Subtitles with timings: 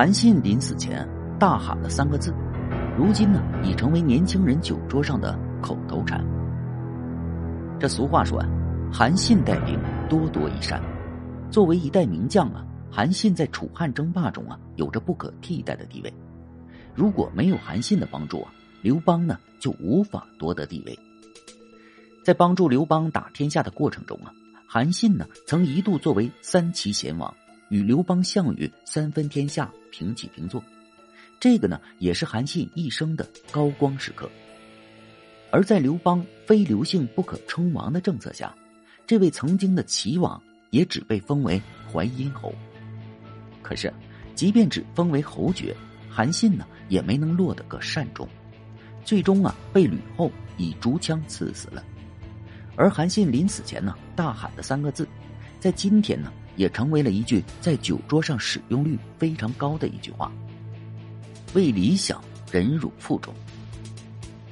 [0.00, 1.06] 韩信临死前
[1.38, 2.34] 大喊了三个字，
[2.96, 6.24] 如今呢已成为年轻人酒桌上的口头禅。
[7.78, 8.48] 这俗话说啊，
[8.90, 9.78] 韩信带兵
[10.08, 10.82] 多多益善。
[11.50, 16.10] 作为一代名将啊，韩信在楚汉争霸中啊有着不可替代的地位。
[16.94, 20.98] 如果没有韩信的帮助啊，刘邦呢就无法夺得地位。
[22.24, 24.32] 在帮助刘邦打天下的过程中啊，
[24.66, 27.34] 韩信呢曾一度作为三齐贤王，
[27.70, 30.62] 与刘邦、项羽三分天下平起平坐。
[31.40, 34.30] 这个呢也是韩信一生的高光时刻。
[35.50, 38.54] 而在刘邦非刘姓不可称王的政策下，
[39.06, 42.54] 这位曾经的齐王也只被封为淮阴侯。
[43.62, 43.92] 可是，
[44.34, 45.74] 即便只封为侯爵，
[46.08, 48.28] 韩信呢也没能落得个善终，
[49.04, 51.82] 最终啊被吕后以竹枪刺死了。
[52.76, 55.08] 而韩信临死前呢，大喊的三个字，
[55.58, 60.30] 在今天呢，也成为了一句在酒桌上使用率非常高的一句话
[61.56, 63.32] ：“为理想忍辱负重。”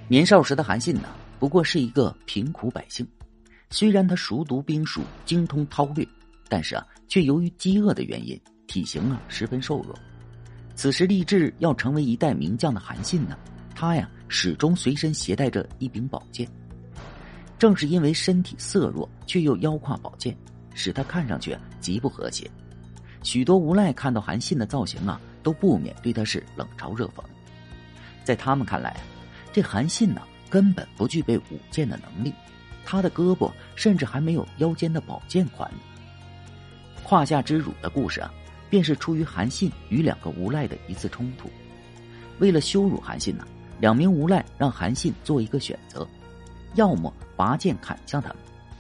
[0.08, 3.06] 年少时的韩信呢，不过是一个贫苦百姓，
[3.68, 6.08] 虽然他熟读兵书，精通韬略，
[6.48, 9.94] 但是啊，却由于饥饿的原因，体型啊十分瘦弱。
[10.74, 13.36] 此时立志要成为一代名将的韩信呢，
[13.74, 16.48] 他呀始终随身携带着一柄宝剑。
[17.58, 20.34] 正是因为身体色弱，却又腰挎宝剑，
[20.78, 22.48] 使他看上去极不和谐。
[23.24, 27.22] 许多无赖看到韩信的造型啊，都不免对他是冷嘲热讽。
[28.22, 28.96] 在他们看来，
[29.52, 32.32] 这韩信呢根本不具备舞剑的能力，
[32.84, 35.68] 他的胳膊甚至还没有腰间的宝剑宽。
[37.02, 38.32] 胯下之辱的故事啊，
[38.70, 41.50] 便是出于韩信与两个无赖的一次冲突。
[42.38, 43.44] 为了羞辱韩信呢，
[43.80, 46.06] 两名无赖让韩信做一个选择。
[46.74, 48.36] 要么拔剑砍向他们，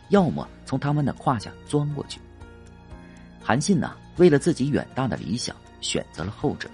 [0.08, 2.20] 要么从他们的胯下钻过去。
[3.42, 6.68] 韩信呢，为了自己远大的理想，选择了后者。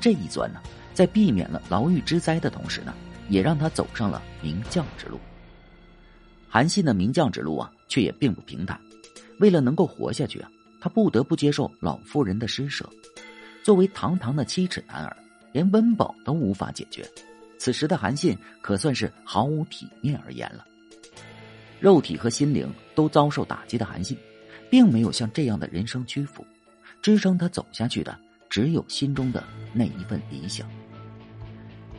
[0.00, 0.60] 这一钻呢，
[0.92, 2.94] 在避免了牢狱之灾的同时呢，
[3.28, 5.18] 也让他走上了名将之路。
[6.48, 8.78] 韩信的名将之路啊，却也并不平坦。
[9.40, 10.50] 为了能够活下去啊，
[10.80, 12.88] 他不得不接受老妇人的施舍。
[13.62, 15.16] 作为堂堂的七尺男儿，
[15.52, 17.06] 连温饱都无法解决。
[17.58, 20.64] 此时的韩信可算是毫无体面而言了。
[21.80, 24.16] 肉体和心灵都遭受打击的韩信，
[24.70, 26.44] 并没有向这样的人生屈服，
[27.02, 29.42] 支撑他走下去的只有心中的
[29.72, 30.68] 那一份理想。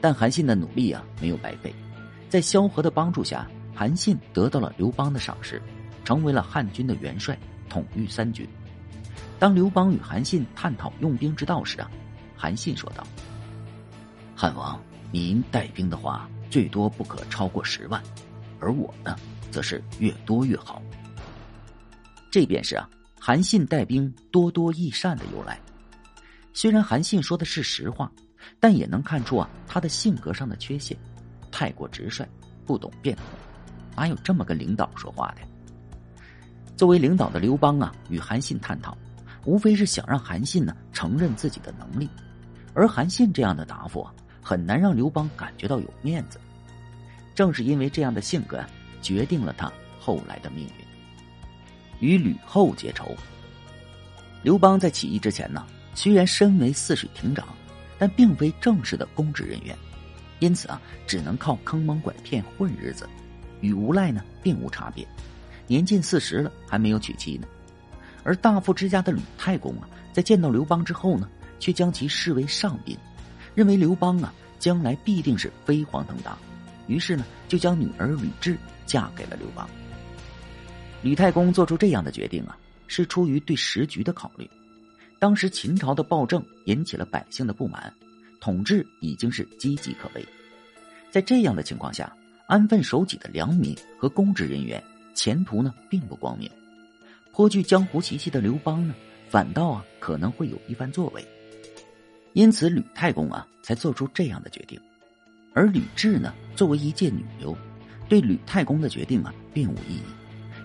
[0.01, 1.73] 但韩信的努力啊，没有白费，
[2.29, 5.61] 在萧何的帮助下，韩信得到了刘邦的赏识，
[6.03, 7.37] 成为了汉军的元帅，
[7.69, 8.47] 统御三军。
[9.39, 11.89] 当刘邦与韩信探讨用兵之道时啊，
[12.35, 13.05] 韩信说道
[14.35, 18.03] ：“汉王。”您带兵的话，最多不可超过十万，
[18.59, 19.17] 而我呢，
[19.51, 20.81] 则是越多越好。
[22.31, 25.59] 这便是啊，韩信带兵多多益善的由来。
[26.53, 28.11] 虽然韩信说的是实话，
[28.59, 30.97] 但也能看出啊，他的性格上的缺陷，
[31.51, 32.27] 太过直率，
[32.65, 33.25] 不懂变通，
[33.95, 35.41] 哪有这么跟领导说话的？
[36.75, 38.97] 作为领导的刘邦啊，与韩信探讨，
[39.45, 42.09] 无非是想让韩信呢承认自己的能力，
[42.73, 44.07] 而韩信这样的答复。
[44.41, 46.39] 很难让刘邦感觉到有面子，
[47.35, 48.63] 正是因为这样的性格，
[49.01, 50.85] 决定了他后来的命运。
[51.99, 53.15] 与吕后结仇。
[54.43, 55.65] 刘邦在起义之前呢，
[55.95, 57.47] 虽然身为泗水亭长，
[57.97, 59.75] 但并非正式的公职人员，
[60.39, 63.09] 因此啊，只能靠坑蒙拐骗混日子，
[63.61, 65.05] 与无赖呢并无差别。
[65.65, 67.47] 年近四十了，还没有娶妻呢。
[68.23, 71.27] 而大夫之家的吕太公啊，在见到刘邦之后呢，
[71.59, 72.95] 却将其视为上宾。
[73.55, 76.37] 认为刘邦啊，将来必定是飞黄腾达，
[76.87, 79.69] 于是呢，就将女儿吕雉嫁给了刘邦。
[81.03, 84.49] 吕太公做出这样的决定啊，是出于对时局的考虑。
[85.19, 87.93] 当时秦朝的暴政引起了百姓的不满，
[88.39, 90.25] 统治已经是岌岌可危。
[91.09, 92.15] 在这样的情况下，
[92.47, 94.81] 安分守己的良民和公职人员
[95.13, 96.49] 前途呢并不光明。
[97.31, 98.93] 颇具江湖习气的刘邦呢，
[99.29, 101.25] 反倒啊可能会有一番作为。
[102.33, 104.79] 因此，吕太公啊才做出这样的决定，
[105.57, 107.57] 而吕雉呢，作为一介女流，
[108.07, 110.01] 对吕太公的决定啊并无异议，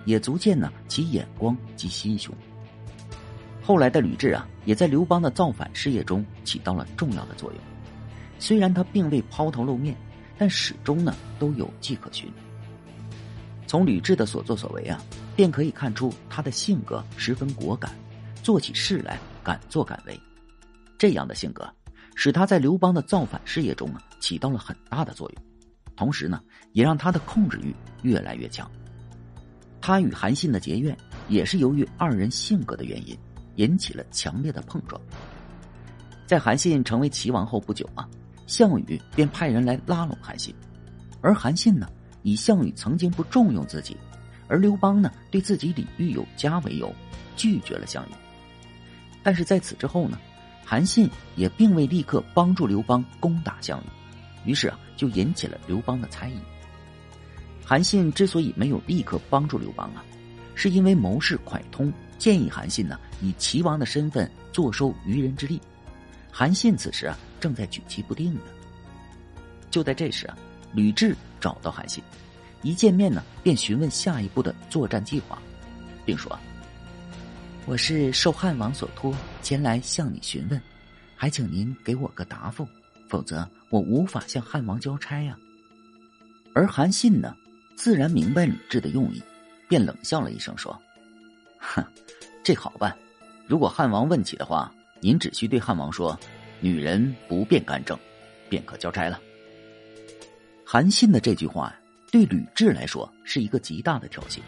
[0.05, 2.31] 也足见呢其眼光及心胸。
[3.63, 7.61] 后来的吕雉啊，也在刘邦的造反事业中起到了重要的作用。
[8.39, 9.97] 虽然他并未抛头露面，
[10.37, 12.31] 但始终呢都有迹可循。
[13.67, 15.03] 从吕雉的所作所为啊，
[15.35, 17.91] 便可以看出他的性格十分果敢，
[18.43, 20.21] 做起事来敢作敢为。
[20.99, 21.67] 这样的性格，
[22.25, 25.45] 使他在刘邦的造反事业中啊起到了很大的作用，
[25.97, 26.41] 同时呢，
[26.71, 28.71] 也让他的控制欲越来越强。
[29.81, 30.97] 他与韩信的结怨，
[31.27, 33.19] 也是由于二人性格的原因，
[33.57, 35.03] 引起了强烈的碰撞。
[36.25, 38.09] 在韩信成为齐王后不久啊，
[38.47, 40.55] 项羽便派人来拉拢韩信，
[41.23, 41.89] 而韩信呢，
[42.23, 43.97] 以项羽曾经不重用自己，
[44.47, 46.95] 而刘邦呢对自己礼遇有加为由，
[47.35, 48.13] 拒绝了项羽。
[49.25, 50.17] 但是在此之后呢，
[50.65, 53.83] 韩信也并未立刻帮助刘邦攻打项
[54.45, 56.39] 羽，于是啊，就引起了刘邦的猜疑。
[57.65, 60.05] 韩信之所以没有立刻帮助刘邦啊，
[60.55, 65.61] 是因为谋士蒯通建议韩信呢以齐王的身份坐收渔人之利。
[66.31, 68.41] 韩信此时啊，正在举棋不定呢。
[69.71, 70.37] 就在这时啊，
[70.73, 72.03] 吕雉找到韩信，
[72.63, 75.39] 一见面呢，便询问下一步的作战计划，
[76.05, 76.39] 并说
[77.65, 80.61] ：“我是受汉王所托前来向你询问，
[81.17, 82.67] 还请您给我个答复，
[83.09, 85.37] 否则我无法向汉王交差呀。”
[86.55, 87.35] 而韩信呢，
[87.77, 89.23] 自然明白吕雉的用意，
[89.69, 90.79] 便冷笑了一声说
[91.59, 91.85] ：“哼，
[92.43, 92.97] 这好办，
[93.47, 94.73] 如果汉王问起的话。”
[95.05, 96.17] 您只需对汉王说
[96.63, 97.99] ：“女人不便干政，
[98.49, 99.21] 便可交差了。”
[100.65, 101.75] 韩信的这句话
[102.13, 104.39] 对吕雉来说是一个极大的挑衅。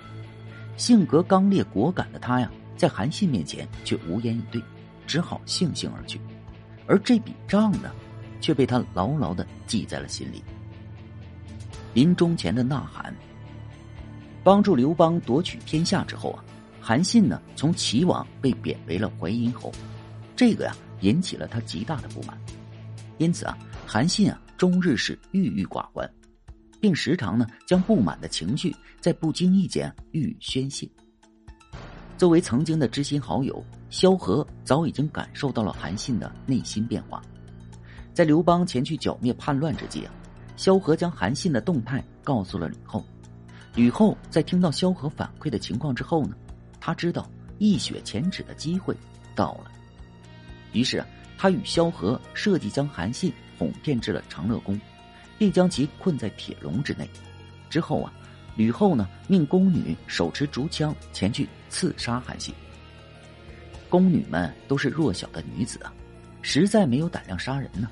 [0.77, 4.63] 性格刚烈果敢的他呀，在韩信面前却无言以对，
[5.07, 6.21] 只好悻悻而去。
[6.87, 7.91] 而这笔账呢，
[8.41, 10.43] 却被他牢牢的记在了心里。
[11.95, 13.15] 临终前的呐喊，
[14.43, 16.45] 帮助刘邦夺取天下之后啊，
[16.81, 19.73] 韩信呢从齐王被贬为了淮阴侯。
[20.37, 22.37] 这个呀，引起了他极大的不满，
[23.19, 23.57] 因此啊，
[23.87, 26.11] 韩信啊，终日是郁郁寡欢，
[26.81, 30.89] 并时常呢，将不满的情绪在不经意间予以宣泄。
[32.17, 37.21] 作为曾经的知心好友，萧何早已经感受到了韩信的内心变化。
[38.13, 40.13] 在刘邦前去剿灭叛乱之际啊，
[40.57, 43.05] 萧何将韩信的动态告诉了吕后。
[43.75, 46.37] 吕后在听到萧何反馈的情况之后呢，
[46.81, 47.29] 他知道
[47.59, 48.97] 一雪前耻的机会
[49.35, 49.71] 到了。
[50.73, 51.07] 于是啊，
[51.37, 54.81] 他与萧何设计将韩信哄骗至了长乐宫，
[55.37, 57.11] 并将其困在铁笼之内。
[57.69, 58.13] 之后啊，
[58.57, 62.55] 吕后呢命宫女手持竹枪前去刺杀韩信。
[63.89, 65.93] 宫女们都是弱小的女子啊，
[66.43, 67.89] 实在没有胆量杀人呢。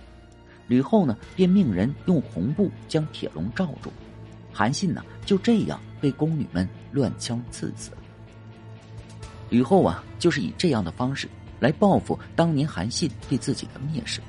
[0.68, 3.92] 吕后呢便命人用红布将铁笼罩住，
[4.52, 7.90] 韩信呢就这样被宫女们乱枪刺死。
[9.50, 11.28] 吕后啊，就是以这样的方式。
[11.60, 14.20] 来报复当年韩信对自己的蔑视，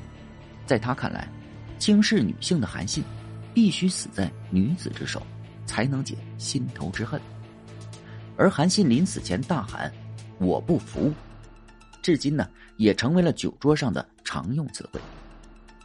[0.67, 1.27] 在他看来，
[1.79, 3.03] 轻视女性的韩信，
[3.55, 5.25] 必须死在女子之手，
[5.65, 7.19] 才能解心头之恨。
[8.35, 9.91] 而韩信临死前大喊
[10.39, 11.13] “我不服”，
[12.01, 14.99] 至今呢也成为了酒桌上的常用词汇。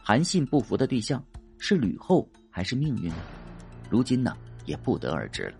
[0.03, 1.23] 韩信不服的对象
[1.57, 3.17] 是吕后还是命运呢？
[3.89, 4.35] 如今呢
[4.65, 5.53] 也不得而知了。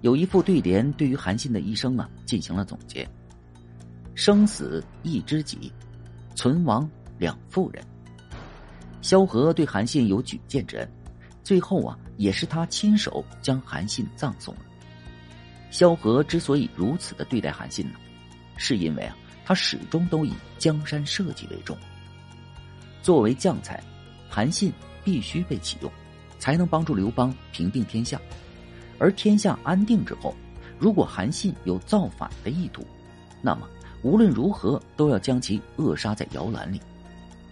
[0.00, 3.08] 有一副对联对于韩信的一生啊进行了总结。
[4.14, 5.72] 生死一知己，
[6.34, 6.88] 存亡
[7.18, 7.82] 两妇人。
[9.00, 10.90] 萧何对韩信有举荐之恩，
[11.42, 14.60] 最后啊，也是他亲手将韩信葬送了。
[15.70, 17.98] 萧何之所以如此的对待韩信呢，
[18.56, 21.76] 是因为啊，他始终都以江山社稷为重。
[23.02, 23.82] 作为将才，
[24.28, 24.72] 韩信
[25.04, 25.90] 必须被启用，
[26.38, 28.20] 才能帮助刘邦平定天下。
[28.98, 30.34] 而天下安定之后，
[30.78, 32.86] 如果韩信有造反的意图，
[33.40, 33.68] 那么。
[34.02, 36.80] 无论如何都要将其扼杀在摇篮里，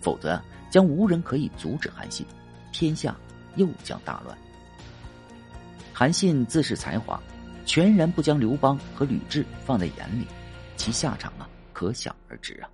[0.00, 2.24] 否则将无人可以阻止韩信，
[2.72, 3.14] 天下
[3.56, 4.36] 又将大乱。
[5.92, 7.20] 韩信自恃才华，
[7.66, 10.26] 全然不将刘邦和吕雉放在眼里，
[10.76, 12.68] 其下场啊，可想而知啊。